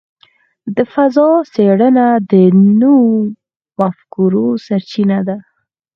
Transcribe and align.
د 0.75 0.77
فضاء 0.93 1.37
څېړنه 1.53 2.07
د 2.31 2.33
نوو 2.83 3.07
مفکورو 3.79 4.45
سرچینه 4.65 5.19
ده. 5.27 5.37